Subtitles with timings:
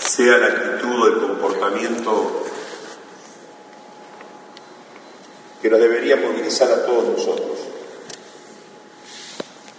[0.00, 2.44] sea la actitud o el comportamiento
[5.60, 7.58] que nos debería movilizar a todos nosotros.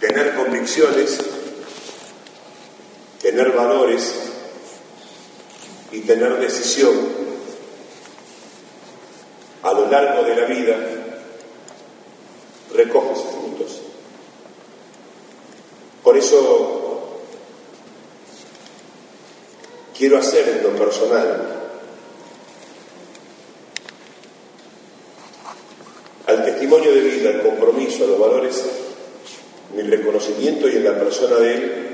[0.00, 1.18] Tener convicciones,
[3.22, 4.14] tener valores
[5.92, 6.94] y tener decisión
[9.62, 10.76] a lo largo de la vida
[12.74, 13.80] recoge sus frutos.
[16.02, 16.65] Por eso
[19.96, 21.56] quiero hacer en lo personal
[26.26, 28.64] al testimonio de vida, al compromiso, a los valores,
[29.74, 31.86] mi reconocimiento y en la persona de él,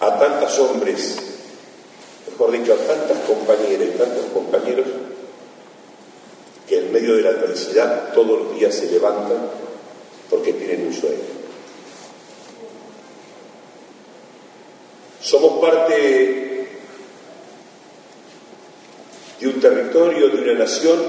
[0.00, 1.16] a tantos hombres,
[2.30, 4.86] mejor dicho, a tantas compañeras y tantos compañeros
[6.68, 9.38] que en medio de la adversidad todos los días se levantan
[10.28, 11.42] porque tienen un sueño.
[15.20, 16.66] Somos parte
[19.40, 19.60] de un
[20.54, 21.00] nación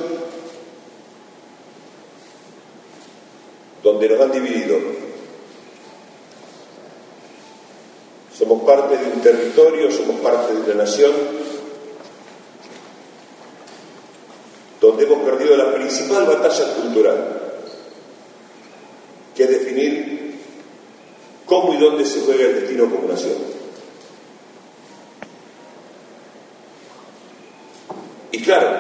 [3.84, 4.78] donde nos han dividido.
[8.38, 11.14] Somos parte de un territorio, somos parte de una nación
[14.82, 17.42] donde hemos perdido la principal batalla cultural,
[19.36, 20.40] que es definir
[21.46, 23.38] cómo y dónde se juega el destino como nación.
[28.32, 28.78] Y claro,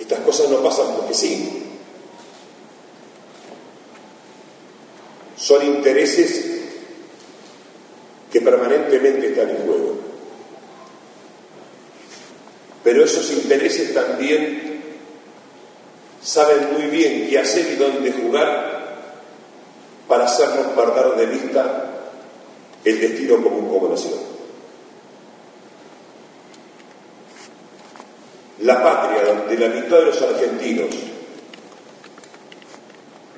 [0.00, 1.68] estas cosas no pasan porque sí,
[5.36, 6.46] son intereses
[8.32, 8.40] que
[9.04, 9.98] están en juego.
[12.84, 14.82] Pero esos intereses también
[16.22, 18.78] saben muy bien qué hacer y dónde jugar
[20.06, 21.84] para hacernos perder de vista
[22.84, 24.14] el destino común como nación.
[28.60, 30.88] La patria donde la mitad de los argentinos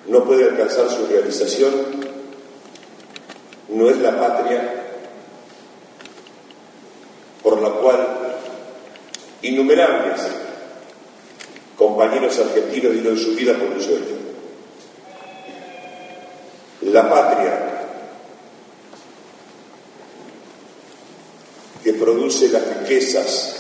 [0.07, 1.73] no puede alcanzar su realización,
[3.69, 4.80] no es la patria
[7.61, 8.09] la cual
[9.43, 10.21] innumerables
[11.77, 14.21] compañeros argentinos dieron su vida por un sueño.
[16.83, 17.71] La patria
[21.83, 23.57] que produce las riquezas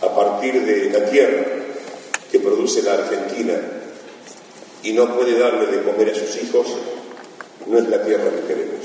[0.00, 1.44] a partir de la tierra
[2.30, 3.54] que produce la Argentina
[4.82, 6.66] y no puede darle de comer a sus hijos,
[7.66, 8.84] no es la tierra que queremos.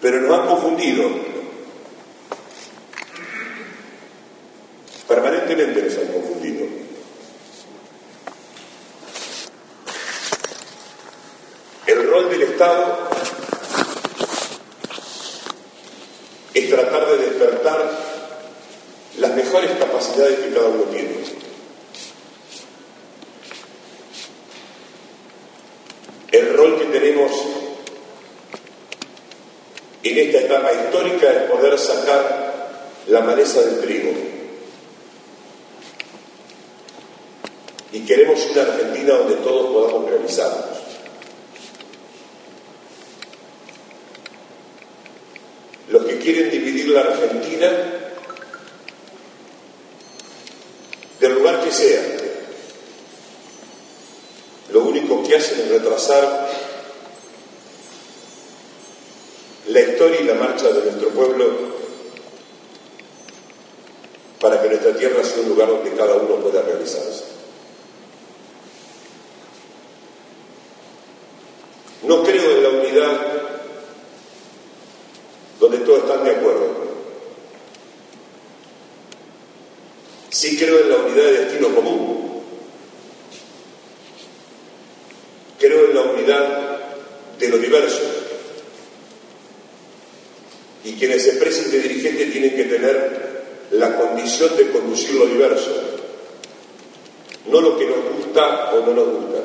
[0.00, 1.34] Pero nos han confundido.
[5.08, 6.66] Permanentemente nos han confundido.
[11.86, 13.08] El rol del Estado
[16.54, 17.90] es tratar de despertar
[19.18, 21.14] las mejores capacidades que cada uno tiene.
[26.32, 27.30] El rol que tenemos
[30.02, 34.10] en esta etapa histórica es poder sacar la maleza del trigo.
[37.92, 40.78] Y queremos una Argentina donde todos podamos realizarnos.
[45.88, 47.70] Los que quieren dividir la Argentina
[51.20, 52.02] del lugar que sea.
[54.72, 56.50] Lo único que hacen es retrasar
[59.68, 61.74] la historia y la marcha de nuestro pueblo
[64.40, 67.24] para que nuestra tierra sea un lugar donde cada uno pueda realizarse.
[72.02, 73.20] No creo en la unidad
[75.58, 76.84] donde todos están de acuerdo.
[80.28, 82.42] Sí creo en la unidad de destino común.
[85.58, 86.78] Creo en la unidad
[87.38, 88.02] de lo diverso.
[90.84, 93.24] Y quienes se expresen de dirigente tienen que tener
[93.70, 95.72] la condición de conducir lo diverso.
[97.46, 99.38] No lo que nos gusta o no nos gusta.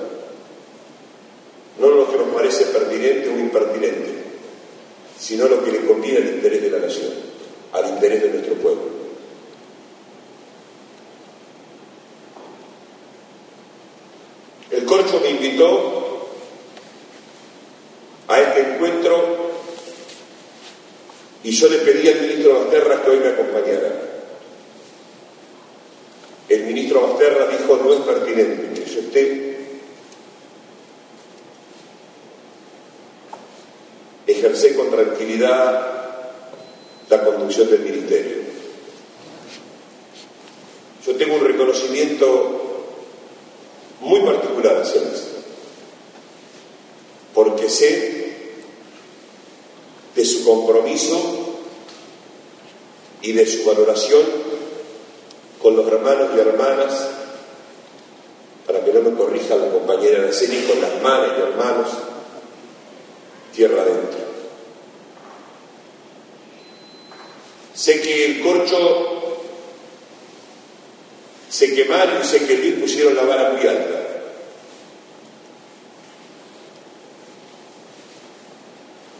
[1.80, 4.13] No lo que nos parece pertinente o impertinente,
[5.18, 7.13] sino lo que le conviene al interés de la nación,
[7.71, 9.00] al interés de nuestro pueblo.
[14.71, 16.30] El Corcho me invitó
[18.28, 19.50] a este encuentro
[21.44, 23.91] y yo le pedí al ministro Basterra que hoy me acompañara.
[26.50, 29.50] El ministro Basterra dijo no es pertinente que yo esté
[34.27, 36.00] ejercer con tranquilidad
[37.09, 38.38] la conducción del ministerio.
[41.06, 42.59] Yo tengo un reconocimiento
[44.01, 45.44] muy particular hacia eso,
[47.33, 48.19] porque sé
[50.15, 50.44] de su
[53.22, 54.22] y de su valoración
[55.62, 57.07] con los hermanos y hermanas,
[58.66, 61.88] para que no me corrija la compañera de serie, con las madres y hermanos,
[63.54, 64.19] tierra adentro.
[67.74, 69.40] Sé que el corcho
[71.50, 74.06] se quemaron y sé que Luis pusieron la vara muy alta.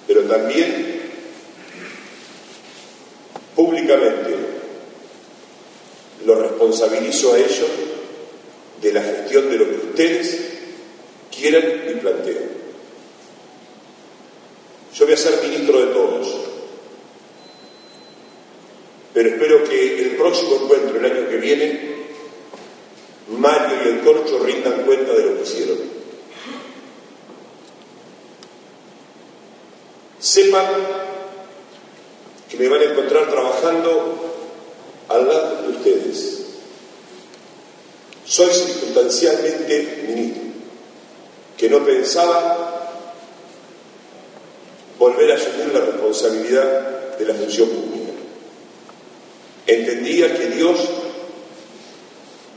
[0.08, 0.99] Pero también
[3.60, 4.36] públicamente
[6.26, 7.68] lo responsabilizo a ellos
[8.82, 10.40] de la gestión de lo que ustedes
[11.30, 12.52] quieran y planteen.
[14.96, 16.28] Yo voy a ser ministro de todos
[19.14, 21.96] pero espero que el próximo encuentro, el año que viene,
[23.28, 25.78] Mario y el Corcho rindan cuenta de lo que hicieron.
[30.20, 30.68] Sepan
[32.50, 34.36] que me van a encontrar trabajando
[35.08, 36.46] al lado de ustedes.
[38.26, 40.44] Soy circunstancialmente ministro,
[41.58, 42.92] que no pensaba
[44.98, 48.12] volver a asumir la responsabilidad de la función pública.
[49.68, 50.78] Entendía que Dios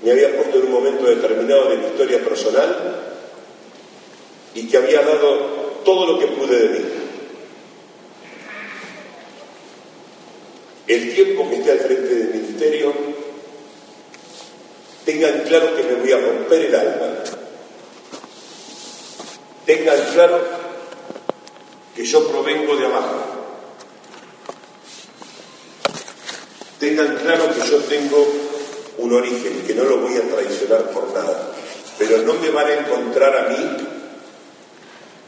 [0.03, 1.87] me había puesto en un momento determinado de mi
[4.55, 5.37] y que había dado
[5.85, 6.85] todo lo que pude de mí.
[10.89, 12.93] El tiempo que esté al frente del ministerio,
[15.05, 17.07] tengan claro que me voy a romper el alma.
[19.65, 20.41] Tengan claro
[21.95, 23.33] que yo provengo de abajo
[26.83, 28.27] Tengan claro que yo tengo
[28.99, 31.42] un origen, que no lo voy a traicionar por nada,
[32.13, 33.57] pero no me van a encontrar a mí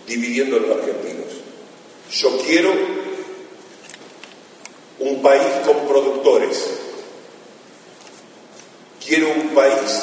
[0.07, 1.33] dividiendo los argentinos.
[2.13, 2.71] Yo quiero
[4.99, 6.63] un país con productores,
[9.03, 10.03] quiero un país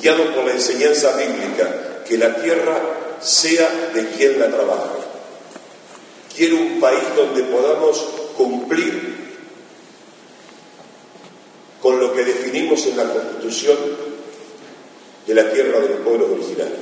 [0.00, 2.80] guiado por la enseñanza bíblica, que la tierra
[3.20, 4.94] sea de quien la trabaja.
[6.34, 7.98] Quiero un país donde podamos
[8.38, 9.16] cumplir
[11.82, 14.11] con lo que definimos en la Constitución
[15.26, 16.80] de la tierra de los pueblos originarios.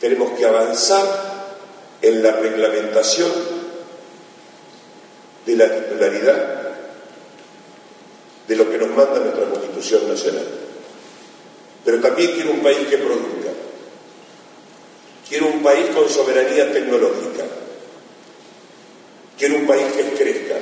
[0.00, 1.40] Tenemos que avanzar
[2.02, 3.30] en la reglamentación
[5.46, 6.60] de la titularidad
[8.48, 10.46] de lo que nos manda nuestra Constitución Nacional.
[11.84, 13.50] Pero también quiero un país que produzca.
[15.28, 17.44] Quiero un país con soberanía tecnológica.
[19.38, 20.56] Quiero un país que crezca.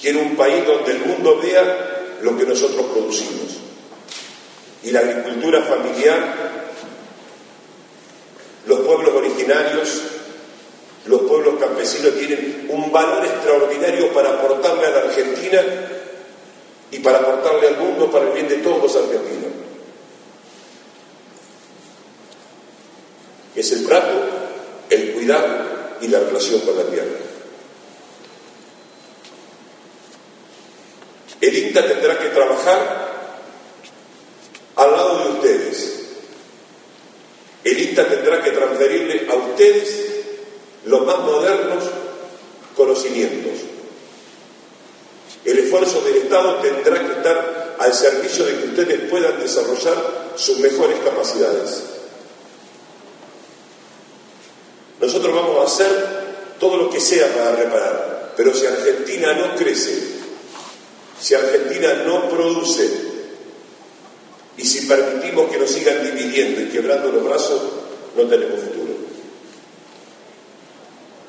[0.00, 3.65] Quiero un país donde el mundo vea lo que nosotros producimos.
[4.86, 6.16] Y la agricultura familiar,
[8.66, 10.00] los pueblos originarios,
[11.06, 15.60] los pueblos campesinos tienen un valor extraordinario para aportarle a la Argentina
[16.92, 19.50] y para aportarle al mundo para el bien de todos los argentinos.
[23.56, 24.22] Es el trato,
[24.88, 25.46] el cuidado
[26.00, 27.18] y la relación con la tierra.
[31.40, 33.06] El INTA tendrá que trabajar
[34.76, 35.92] al lado de ustedes.
[37.64, 40.06] El INTA tendrá que transferirle a ustedes
[40.84, 41.84] los más modernos
[42.76, 43.52] conocimientos.
[45.44, 50.58] El esfuerzo del Estado tendrá que estar al servicio de que ustedes puedan desarrollar sus
[50.58, 51.82] mejores capacidades.
[55.00, 60.16] Nosotros vamos a hacer todo lo que sea para reparar, pero si Argentina no crece
[61.20, 62.88] si Argentina no produce
[64.56, 67.62] y si permitimos que nos sigan dividiendo y quebrando los brazos,
[68.16, 68.94] no tenemos futuro.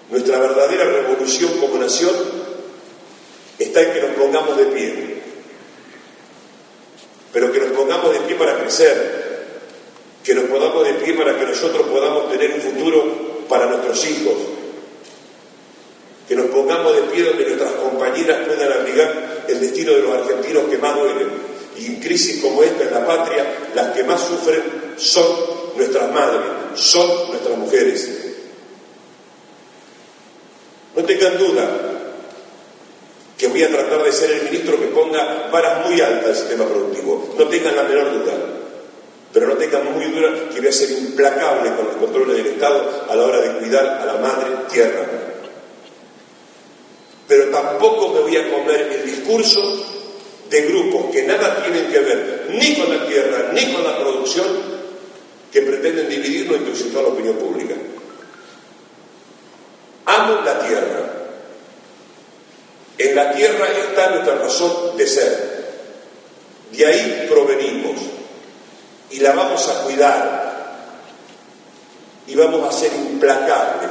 [0.10, 2.16] Nuestra verdadera revolución como nación
[3.60, 5.07] está en que nos pongamos de pie,
[7.38, 9.46] pero que nos pongamos de pie para crecer,
[10.24, 14.34] que nos pongamos de pie para que nosotros podamos tener un futuro para nuestros hijos,
[16.27, 20.63] que nos pongamos de pie donde nuestras compañeras puedan abrigar el destino de los argentinos
[20.67, 21.27] que más duelen.
[21.77, 24.63] Y en crisis como esta en la patria, las que más sufren
[24.98, 25.27] son
[25.75, 26.41] nuestras madres,
[26.74, 28.10] son nuestras mujeres.
[30.96, 31.98] No tengan duda
[33.38, 36.66] que voy a tratar de ser el ministro que ponga varas muy altas al sistema
[36.66, 37.36] productivo.
[37.38, 38.34] No tengan la menor duda.
[39.34, 43.06] pero no tengan muy dura que voy a ser implacable con los controles del Estado
[43.08, 45.06] a la hora de cuidar a la madre tierra.
[47.28, 49.62] Pero tampoco me voy a comer el discurso
[50.50, 54.48] de grupos que nada tienen que ver ni con la tierra ni con la producción
[55.52, 57.76] que pretenden dividirnos y toda la opinión pública.
[60.06, 61.07] Amo la tierra.
[63.18, 65.58] La tierra está nuestra razón de ser.
[66.72, 68.00] De ahí provenimos
[69.10, 70.78] y la vamos a cuidar
[72.28, 73.90] y vamos a ser implacables.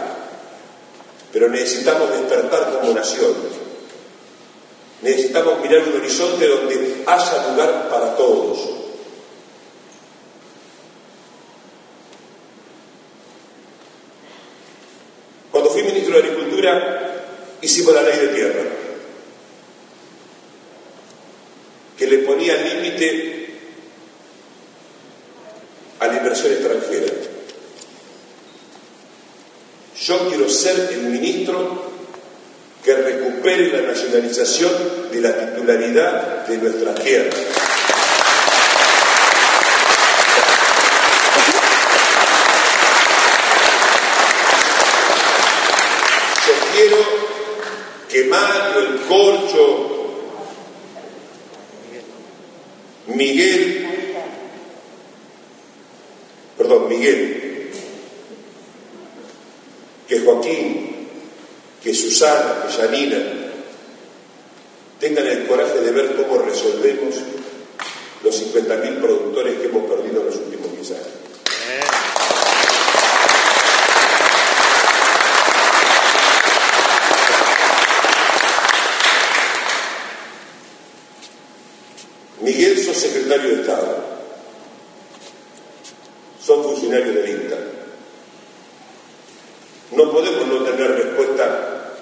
[1.33, 3.35] Pero necesitamos despertar como nación.
[5.03, 8.59] Necesitamos mirar un horizonte donde haya lugar para todos.
[15.51, 17.25] Cuando fui ministro de Agricultura,
[17.61, 18.63] hicimos la ley de tierra,
[21.97, 23.47] que le ponía límite
[26.01, 27.13] a la inversión extranjera.
[30.03, 31.93] Yo quiero ser el ministro
[32.85, 34.73] que recupere la nacionalización
[35.11, 37.31] de la titularidad de nuestra tierra.
[46.47, 46.97] Yo quiero
[48.09, 49.86] que Mario, el Corcho,
[60.27, 61.09] Joaquín,
[61.81, 63.17] que Susana, que Janina,
[64.99, 67.15] tengan el coraje de ver cómo resolvemos
[68.25, 71.07] los 50.000 productores que hemos perdido en los últimos 10 años.
[82.41, 84.17] Miguel, sos secretario de Estado
[86.47, 87.57] son funcionarios del INTA.
[89.93, 91.93] No podemos no tener respuesta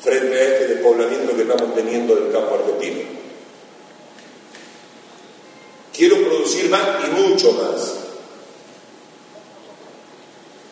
[0.00, 3.00] frente a este despoblamiento que estamos teniendo del campo argentino.
[5.92, 7.94] Quiero producir más y mucho más,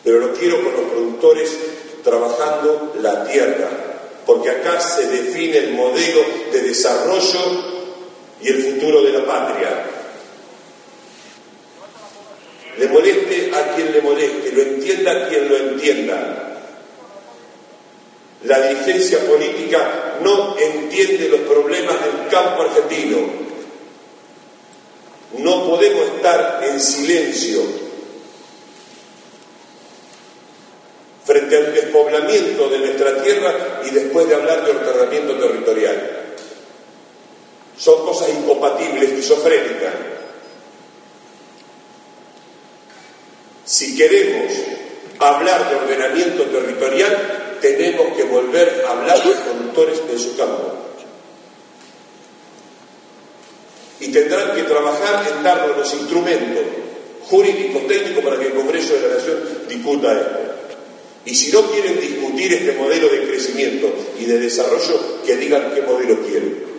[0.03, 1.57] pero lo quiero con los productores
[2.03, 3.69] trabajando la tierra,
[4.25, 7.39] porque acá se define el modelo de desarrollo
[8.41, 9.85] y el futuro de la patria
[12.79, 14.61] le moleste a quien le moleste, lo
[15.29, 16.57] quien lo entienda.
[18.43, 23.17] La dirigencia política no entiende los problemas del campo argentino.
[25.37, 27.61] No podemos estar en silencio
[31.25, 36.19] frente al despoblamiento de nuestra tierra y después de hablar de ordenamiento territorial.
[37.77, 39.93] Son cosas incompatibles, esquizofrénicas.
[43.63, 44.51] Si queremos
[45.19, 50.75] hablar de ordenamiento territorial, tenemos que volver a hablar de conductores en su campo.
[53.99, 56.63] Y tendrán que trabajar en darnos los instrumentos
[57.27, 60.39] jurídicos, técnicos para que el Congreso de la Nación discuta esto.
[61.25, 65.81] Y si no quieren discutir este modelo de crecimiento y de desarrollo, que digan qué
[65.81, 66.69] modelo quieren.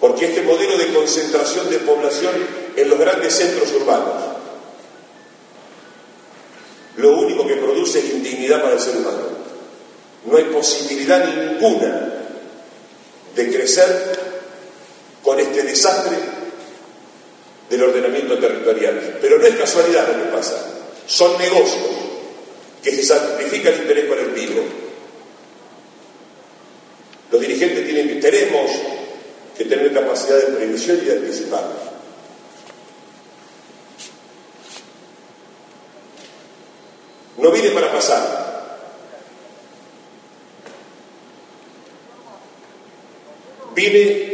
[0.00, 2.32] porque este modelo de concentración de población
[2.76, 4.30] en los grandes centros urbanos
[6.96, 9.22] lo único que produce es indignidad para el ser humano.
[10.26, 12.12] No hay posibilidad ninguna
[13.34, 14.18] de crecer
[15.22, 16.16] con este desastre
[17.70, 19.18] del ordenamiento territorial.
[19.20, 20.56] Pero no es casualidad lo que pasa,
[21.06, 21.86] son negocios
[22.82, 24.62] que se sacrifica el interés colectivo.
[27.30, 28.70] Los dirigentes tienen que, tenemos
[29.56, 31.89] que tener capacidad de previsión y de anticipar.
[37.40, 38.40] No vine para pasar.
[43.74, 44.28] Vine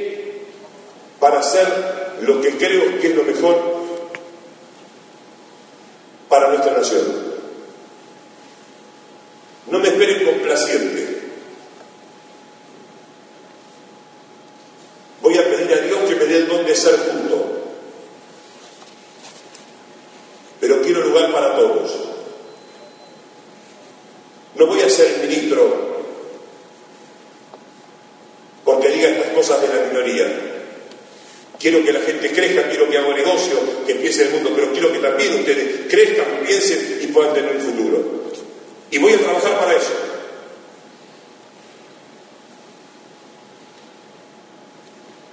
[1.20, 3.76] para hacer lo que creo que es lo mejor
[6.28, 7.26] para nuestra nación.
[9.70, 11.16] No me esperen complaciente.
[16.36, 17.46] el don de ser junto.
[20.60, 21.92] Pero quiero lugar para todos.
[24.54, 25.86] No voy a ser el ministro
[28.64, 30.52] porque diga estas cosas de la minoría.
[31.66, 34.92] Quiero que la gente crezca, quiero que haga negocio, que empiece el mundo, pero quiero
[34.92, 38.30] que también ustedes crezcan, piensen y puedan tener un futuro.
[38.88, 39.90] Y voy a trabajar para eso.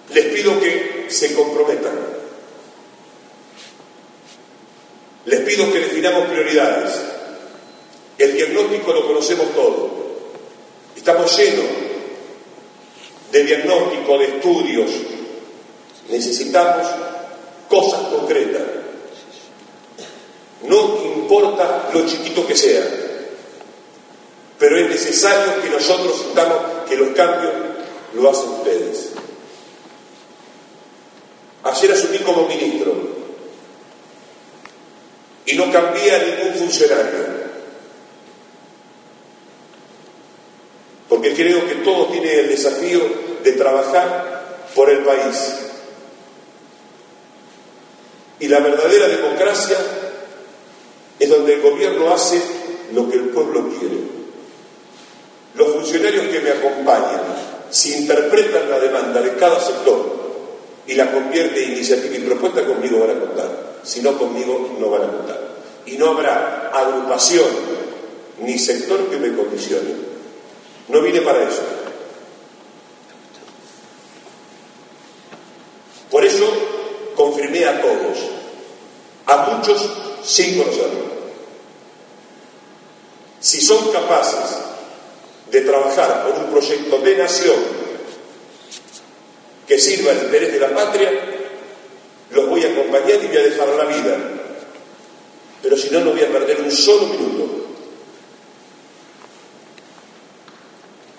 [0.10, 2.00] les pido que se comprometan.
[5.26, 7.00] Les pido que definamos prioridades.
[8.18, 9.92] El diagnóstico lo conocemos todos.
[10.96, 11.66] Estamos llenos
[13.32, 14.92] de diagnóstico, de estudios.
[16.54, 16.88] Necesitamos
[17.68, 18.62] cosas concretas.
[20.62, 22.84] No importa lo chiquito que sea,
[24.60, 26.58] pero es necesario que nosotros sintamos
[26.88, 27.54] que los cambios
[28.14, 29.10] lo hacen ustedes.
[31.64, 32.94] Ayer asumí como ministro
[35.48, 37.34] y no cambié a ningún funcionario.
[41.10, 43.02] Porque creo que todos tienen el desafío
[43.44, 45.73] de trabajar por el país.
[48.44, 49.78] Y la verdadera democracia
[51.18, 52.42] es donde el gobierno hace
[52.94, 53.96] lo que el pueblo quiere.
[55.56, 57.22] Los funcionarios que me acompañan,
[57.70, 60.24] si interpretan la demanda de cada sector
[60.86, 63.76] y la convierte en iniciativa y propuesta, conmigo van a contar.
[63.82, 65.40] Si no, conmigo no van a contar.
[65.86, 67.48] Y no habrá agrupación
[68.42, 69.96] ni sector que me condicione.
[70.90, 71.62] No vine para eso.
[76.12, 76.74] Por eso
[77.16, 78.33] confirmé a todos,
[79.26, 79.90] a muchos
[80.24, 81.14] sin conocerlo.
[83.40, 84.58] Si son capaces
[85.52, 87.56] de trabajar por un proyecto de nación
[89.68, 91.12] que sirva al interés de la patria,
[92.32, 94.18] los voy a acompañar y voy a dejar la vida.
[95.62, 97.68] Pero si no, no voy a perder un solo minuto.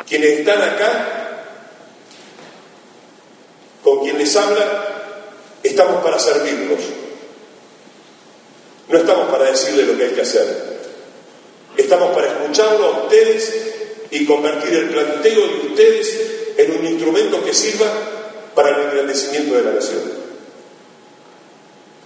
[0.06, 1.44] Quienes están acá,
[3.82, 5.16] con quien les habla,
[5.62, 7.03] estamos para servirlos.
[8.94, 10.46] No estamos para decirle lo que hay que hacer.
[11.76, 13.52] Estamos para escucharlo a ustedes
[14.12, 17.86] y convertir el planteo de ustedes en un instrumento que sirva
[18.54, 19.98] para el engrandecimiento de la nación.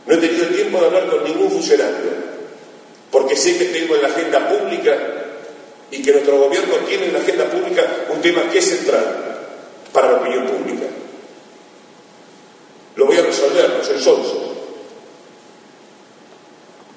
[0.07, 2.11] No he tenido el tiempo de hablar con ningún funcionario,
[3.11, 4.97] porque sé que tengo en la agenda pública
[5.91, 9.41] y que nuestro gobierno tiene en la agenda pública un tema que es central
[9.93, 10.87] para la opinión pública.
[12.97, 14.49] Lo voy a resolver, no soy sonso,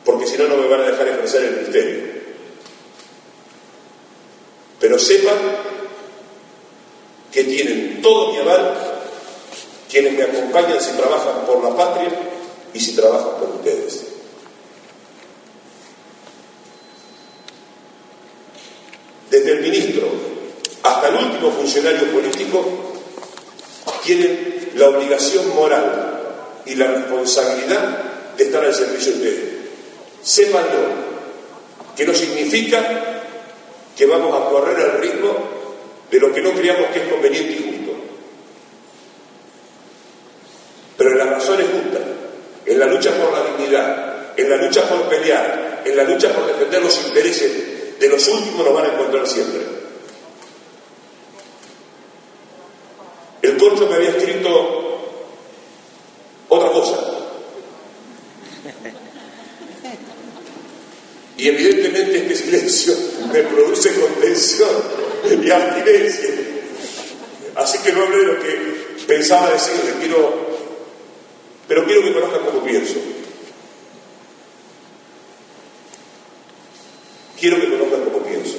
[0.05, 1.99] porque si no, me van a dejar ejercer el ministerio.
[4.79, 5.37] Pero sepan
[7.31, 8.91] que tienen todo mi aval
[9.89, 12.09] quienes me acompañan si trabajan por la patria
[12.73, 14.05] y si trabajan por ustedes.
[19.29, 20.07] Desde el ministro
[20.83, 22.65] hasta el último funcionario político
[24.03, 26.21] tienen la obligación moral
[26.65, 29.50] y la responsabilidad de estar al servicio de ustedes.
[30.23, 30.89] Sépanlo,
[31.95, 33.21] que no significa
[33.95, 35.33] que vamos a correr al ritmo
[36.09, 37.91] de lo que no creamos que es conveniente y justo.
[40.97, 42.01] Pero en las razones justas,
[42.65, 46.45] en la lucha por la dignidad, en la lucha por pelear, en la lucha por
[46.45, 49.61] defender los intereses de los últimos nos van a encontrar siempre.
[53.41, 54.17] El corcho me había
[61.37, 62.93] Y evidentemente este silencio
[63.33, 64.69] me produce contención
[65.43, 66.29] y abstinencia.
[67.55, 70.49] Así que no hablé de lo que pensaba decirle, quiero,
[71.67, 72.95] pero quiero que conozcan cómo pienso.
[77.39, 78.57] Quiero que conozcan cómo pienso.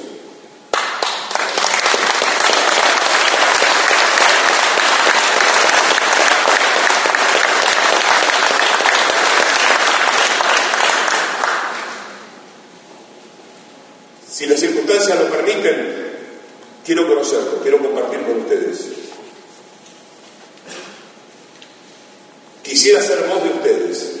[14.29, 16.03] Si las circunstancias lo permiten,
[16.93, 18.85] quiero conocerlo, quiero compartir con ustedes.
[22.61, 24.11] Quisiera ser voz de ustedes.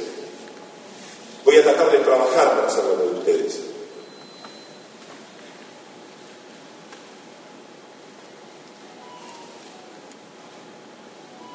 [1.45, 3.59] Voy a tratar de trabajar para ser voz de ustedes.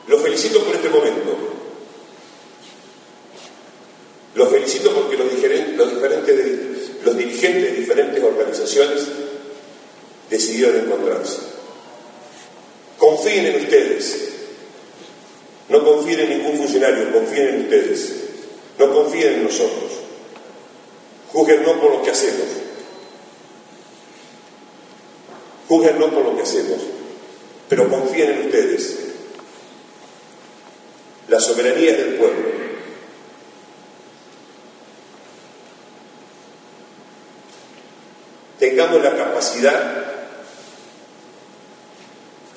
[0.07, 1.37] Los felicito por este momento.
[4.37, 5.77] Los felicito porque los, diferentes,
[7.05, 9.28] los, dirigentes de diferentes organizaciones
[10.49, 11.39] decidieron encontrarse.
[12.99, 14.29] Confíen en ustedes.
[15.69, 18.13] No confíen en ningún funcionario, confíen en ustedes.
[18.79, 19.93] No confíen en nosotros.
[21.33, 22.47] Juzguen no por lo que hacemos.
[25.69, 26.79] Juzguen no por lo que hacemos,
[27.69, 28.97] pero confíen en ustedes.
[31.29, 32.49] La soberanía es del pueblo.
[38.59, 40.08] Tengamos la capacidad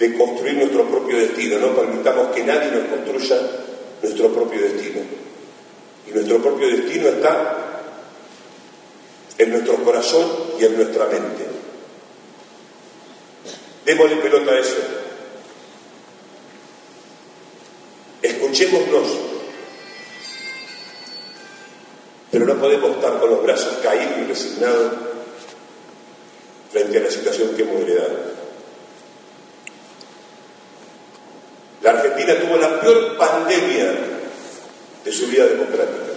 [0.02, 3.40] de construir nuestro propio destino, no permitamos que nadie nos construya
[4.02, 5.00] nuestro propio destino.
[6.08, 7.84] Y nuestro propio destino está
[9.38, 10.28] en nuestro corazón
[10.60, 11.46] y en nuestra mente.
[13.86, 14.78] Démosle pelota a eso.
[18.24, 19.08] Escuchémonos.
[22.32, 24.94] Pero no podemos estar con los brazos caídos y resignados
[26.72, 28.31] frente a la situación que hemos heredado.
[31.82, 33.92] La Argentina tuvo la peor pandemia
[35.04, 36.14] de su vida democrática,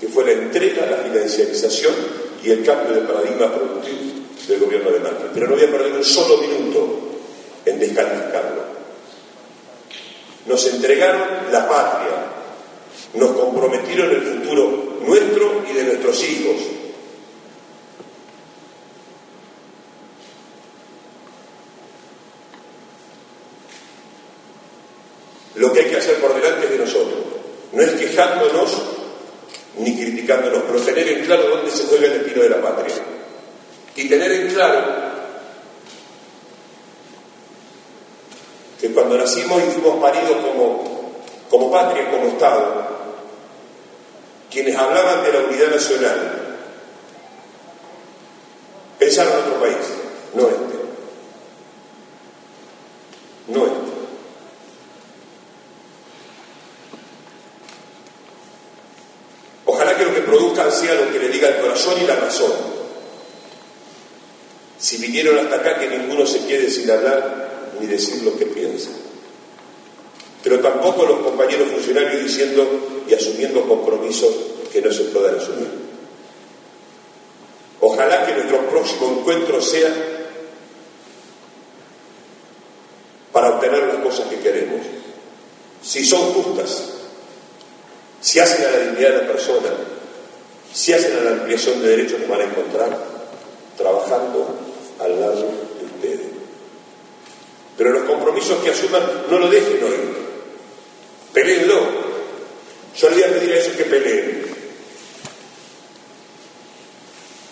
[0.00, 1.94] que fue la entrega, la financiarización
[2.42, 5.28] y el cambio de paradigma productivo del gobierno de Macri.
[5.34, 6.98] Pero no voy a perder un solo minuto
[7.66, 8.62] en descalificarlo.
[10.46, 12.26] Nos entregaron la patria,
[13.14, 16.56] nos comprometieron el futuro nuestro y de nuestros hijos.
[25.62, 27.20] Lo que hay que hacer por delante de nosotros.
[27.70, 28.82] No es quejándonos
[29.78, 32.96] ni criticándonos, pero tener en claro dónde se juega el destino de la patria.
[33.94, 34.82] Y tener en claro
[38.80, 41.12] que cuando nacimos y fuimos paridos como,
[41.48, 42.88] como patria, como Estado,
[44.50, 46.58] quienes hablaban de la unidad nacional
[48.98, 49.76] pensaron en otro país,
[50.34, 50.76] no este.
[53.46, 53.92] No este.
[59.82, 61.56] Ojalá que lo que produzcan sea lo que le diga el
[64.78, 68.90] Si vinieron hasta acá, que ninguno se quede sin hablar ni decir lo que piensa.
[70.42, 74.34] Pero tampoco los compañeros funcionarios diciendo y asumiendo compromisos
[74.72, 75.68] que no se puedan asumir.
[77.80, 79.92] Ojalá que nuestro próximo encuentro sea
[83.32, 84.80] para obtener las cosas que queremos.
[85.82, 86.90] Si son justas,
[88.20, 89.68] si hacen a la dignidad de la persona,
[91.70, 92.98] de derechos, nos van a encontrar
[93.76, 94.56] trabajando
[94.98, 95.48] al lado
[95.78, 96.26] de ustedes.
[97.76, 99.96] Pero los compromisos que asuman no lo dejen hoy.
[101.32, 102.02] Peleenlo.
[102.96, 104.42] Yo le voy a pedir a ellos que peleen.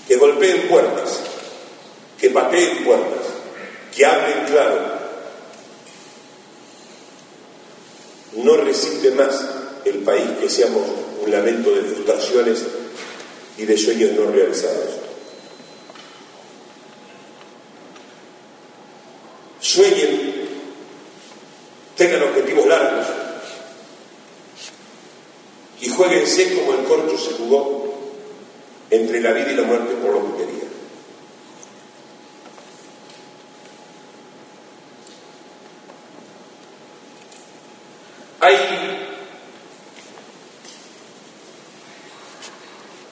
[0.07, 1.21] Que golpeen puertas.
[2.19, 3.27] Que pateen puertas.
[3.97, 5.01] Que hablen claro.
[8.35, 9.47] No resiste más
[9.85, 10.83] el país que seamos
[11.25, 12.59] un lamento de frustraciones
[14.01, 14.89] y de sueños no realizados.
[19.61, 20.49] Sueñen,
[21.97, 23.07] tengan objetivos largos
[25.83, 27.95] y jueguense como el corcho se jugó
[28.91, 30.61] entre la vida y la muerte por lo que quería.
[38.41, 38.57] Hay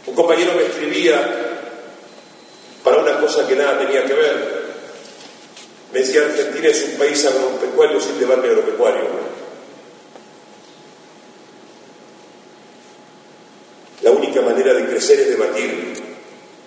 [0.08, 1.20] un compañero me escribía
[2.82, 4.68] para una cosa que nada tenía que ver.
[5.92, 9.28] Me decía, Argentina es un país agropecuario sin debate agropecuario.
[14.02, 15.94] La única manera de crecer es debatir.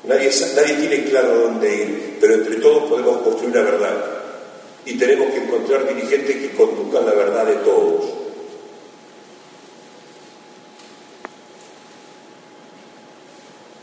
[0.04, 4.06] Nadie, nadie tiene claro dónde ir, pero entre todos podemos construir una verdad.
[4.86, 8.06] Y tenemos que encontrar dirigentes que conduzcan la verdad de todos.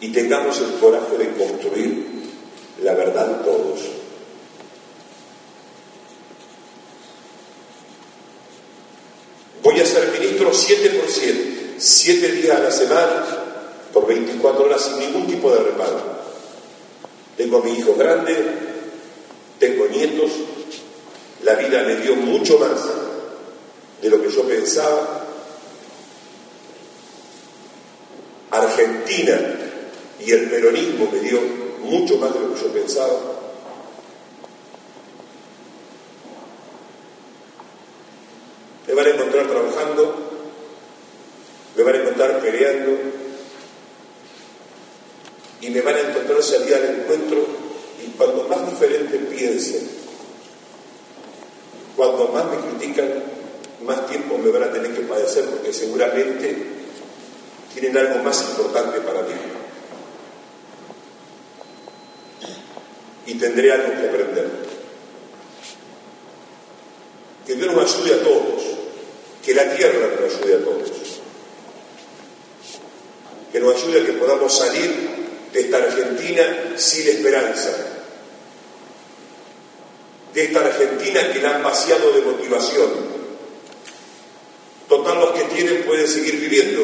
[0.00, 2.08] Y tengamos el coraje de construir
[2.82, 3.80] la verdad de todos.
[9.62, 13.26] Voy a ser ministro 7 por 7, 7 días a la semana,
[13.92, 16.18] por 24 horas sin ningún tipo de reparo.
[17.48, 18.37] Tengo a mi hijo grande,
[19.58, 20.30] tengo nietos,
[21.44, 22.78] la vida me dio mucho más
[24.02, 25.24] de lo que yo pensaba.
[28.50, 29.40] Argentina
[30.20, 31.40] y el peronismo me dio
[31.84, 33.18] mucho más de lo que yo pensaba.
[38.87, 40.16] Me van a encontrar trabajando,
[41.78, 43.18] me van a encontrar peleando
[45.61, 47.44] y me van a encontrar salir al encuentro
[48.04, 49.88] y cuando más diferente piensen,
[51.96, 53.24] cuando más me critican,
[53.84, 56.56] más tiempo me van a tener que padecer porque seguramente
[57.74, 59.34] tienen algo más importante para mí.
[63.26, 64.48] Y tendré algo que aprender.
[67.46, 68.62] Que Dios nos ayude a todos,
[69.44, 70.90] que la tierra nos ayude a todos,
[73.52, 75.08] que nos ayude a que podamos salir
[75.52, 77.70] de esta Argentina sin esperanza,
[80.34, 83.18] de esta Argentina que la han vaciado de motivación.
[84.88, 86.82] Total, los que tienen pueden seguir viviendo,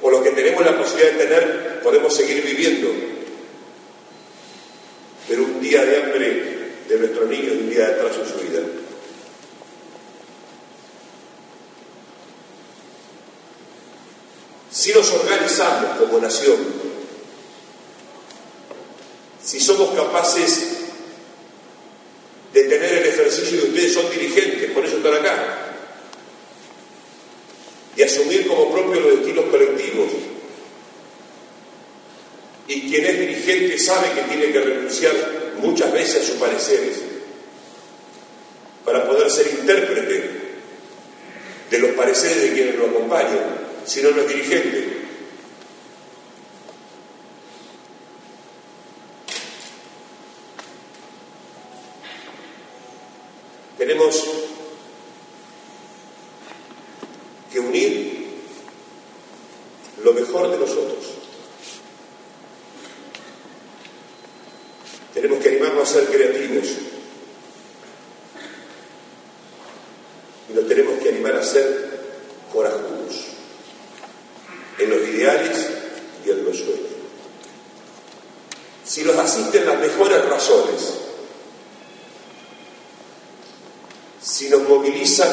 [0.00, 2.88] o los que tenemos la posibilidad de tener podemos seguir viviendo.
[5.28, 6.52] Pero un día de hambre
[6.88, 8.60] de nuestros niños un día de en su vida.
[14.70, 16.56] Si nos organizamos como nación,
[19.42, 20.68] si somos capaces
[22.52, 25.76] de tener el ejercicio de ustedes son dirigentes, por eso están acá,
[27.96, 30.31] y asumir como propio los destinos colectivos.
[32.82, 35.14] Y quien es dirigente sabe que tiene que renunciar
[35.58, 36.96] muchas veces a sus pareceres
[38.84, 40.42] para poder ser intérprete
[41.70, 43.38] de los pareceres de quienes lo acompañan,
[43.86, 44.88] si no, no es dirigente.
[53.78, 54.24] Tenemos
[57.52, 58.26] que unir
[60.02, 61.22] lo mejor de nosotros.
[65.22, 66.66] Tenemos que animarnos a ser creativos.
[70.50, 71.90] Y nos tenemos que animar a ser
[72.52, 73.26] corajudos
[74.80, 75.68] en los ideales
[76.26, 76.80] y en los sueños.
[78.84, 80.94] Si nos asisten las mejores razones,
[84.20, 85.30] si nos movilizan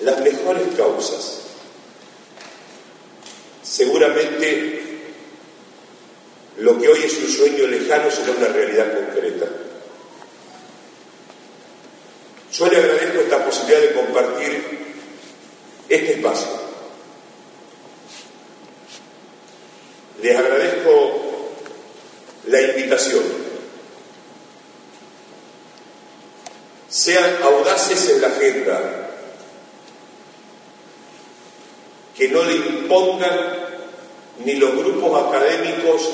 [0.00, 1.38] las mejores causas,
[3.62, 4.82] seguramente
[6.58, 9.46] lo que hoy es un sueño lejano será una realidad concreta.
[12.52, 14.78] Yo le agradezco esta posibilidad de compartir
[15.88, 16.48] este espacio.
[20.22, 21.52] Les agradezco
[22.46, 23.24] la invitación.
[26.90, 29.02] Sean audaces en la agenda,
[32.16, 33.62] que no le impongan
[34.44, 36.10] ni los grupos académicos,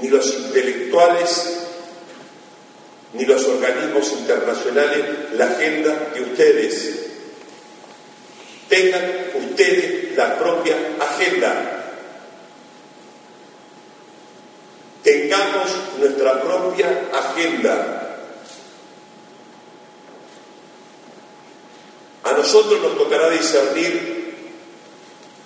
[0.00, 1.60] ni los intelectuales,
[3.12, 7.00] ni los organismos internacionales la agenda de ustedes.
[8.68, 11.70] Tengan ustedes la propia agenda.
[15.02, 18.00] Tengamos nuestra propia agenda.
[22.24, 24.13] A nosotros nos tocará discernir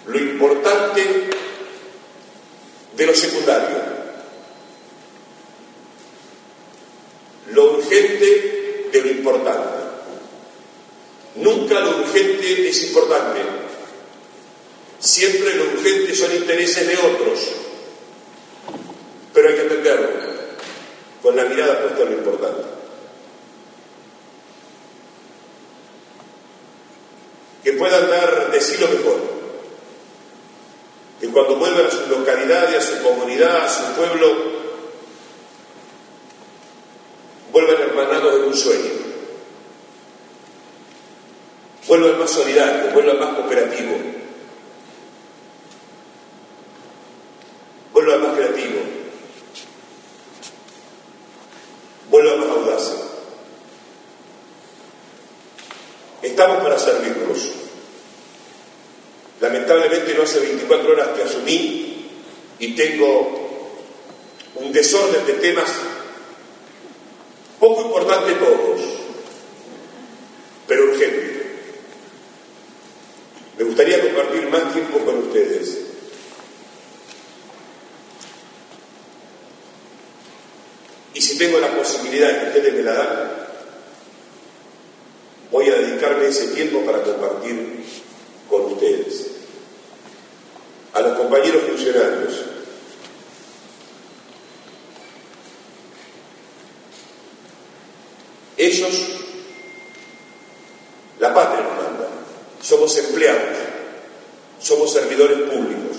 [0.09, 1.29] lo importante
[2.97, 3.77] de lo secundario,
[7.53, 9.79] lo urgente de lo importante.
[11.37, 13.41] Nunca lo urgente es importante,
[14.99, 17.41] siempre lo urgente son intereses de otros,
[19.35, 20.09] pero hay que entenderlo
[21.23, 22.63] con la mirada puesta en lo importante.
[27.63, 29.38] Que puedan dar de sí lo mejor
[31.39, 34.27] cuando vuelvan a su localidad y a su comunidad, a su pueblo,
[37.53, 38.91] vuelvan hermanados en un sueño,
[41.87, 43.99] vuelvan más solidarios, vuelvan más cooperativos,
[47.93, 48.83] vuelvan más creativos,
[52.11, 53.01] vuelvan más audaces.
[56.21, 57.59] Estamos para servirnos.
[59.41, 62.11] Lamentablemente no hace 24 horas que asumí
[62.59, 63.49] y tengo
[64.55, 65.69] un desorden de temas
[67.59, 68.81] poco importante todos,
[70.69, 71.39] pero urgente.
[73.59, 75.79] Me gustaría compartir más tiempo con ustedes.
[81.15, 83.33] Y si tengo la posibilidad que ustedes me la dan,
[85.51, 87.85] voy a dedicarme ese tiempo para compartir
[88.49, 89.27] con ustedes.
[90.93, 92.48] A los compañeros funcionarios,
[98.59, 98.91] ellos,
[101.21, 102.09] la patria nos manda,
[102.61, 103.57] somos empleados,
[104.61, 105.97] somos servidores públicos.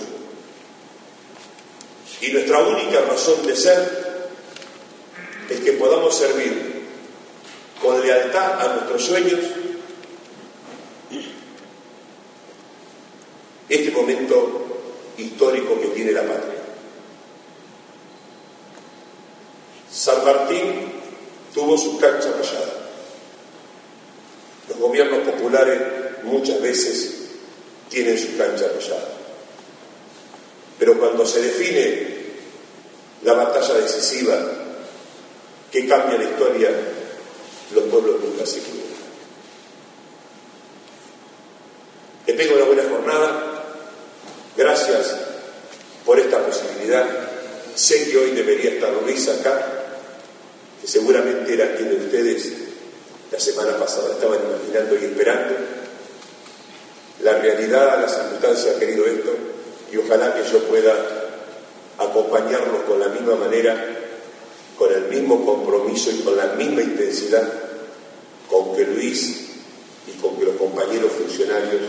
[2.20, 4.30] Y nuestra única razón de ser
[5.48, 6.84] es que podamos servir
[7.80, 9.40] con lealtad a nuestros sueños
[13.68, 14.66] este momento
[15.16, 16.59] histórico que tiene la patria.
[21.80, 22.74] Su cancha rayada.
[24.68, 25.80] Los gobiernos populares
[26.22, 27.12] muchas veces
[27.88, 29.08] tienen su cancha rayada.
[30.78, 32.20] Pero cuando se define
[33.22, 34.38] la batalla decisiva,
[35.70, 36.70] que cambia la historia,
[37.74, 38.90] los pueblos nunca se equivocan.
[42.26, 43.46] Que una buena jornada.
[44.56, 45.16] Gracias
[46.04, 47.06] por esta posibilidad.
[47.74, 49.79] Sé que hoy debería estar Luis acá,
[50.90, 52.52] seguramente era quien de ustedes
[53.30, 55.54] la semana pasada estaban imaginando y esperando.
[57.22, 59.30] La realidad, la circunstancia ha querido esto
[59.92, 60.92] y ojalá que yo pueda
[61.98, 63.98] acompañarlos con la misma manera,
[64.76, 67.46] con el mismo compromiso y con la misma intensidad
[68.48, 69.48] con que Luis
[70.08, 71.82] y con que los compañeros funcionarios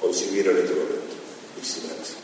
[0.00, 1.14] consiguieron este momento.
[1.54, 2.15] Muchísimas.